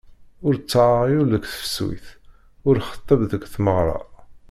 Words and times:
Ur 0.45 0.53
ttaɣ 0.57 0.89
aɣyul 1.01 1.27
deg 1.33 1.43
tefsut, 1.51 2.05
ur 2.67 2.75
xeṭṭeb 2.89 3.21
deg 3.31 3.43
tmeɣra. 3.53 3.99